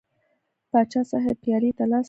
پاچا 0.71 1.01
صاحب 1.11 1.37
پیالې 1.43 1.71
ته 1.77 1.83
لاس 1.89 1.97
کړ. 1.97 1.99